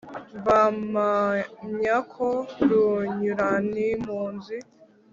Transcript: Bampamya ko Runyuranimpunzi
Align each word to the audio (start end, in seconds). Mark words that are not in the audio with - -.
Bampamya 0.45 1.95
ko 2.13 2.27
Runyuranimpunzi 2.67 4.57